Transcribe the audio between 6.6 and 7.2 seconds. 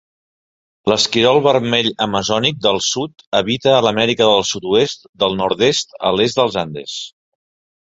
Andes.